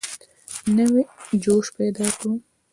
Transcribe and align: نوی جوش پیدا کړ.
نوی 0.75 1.03
جوش 1.43 1.65
پیدا 1.77 2.07
کړ. 2.17 2.27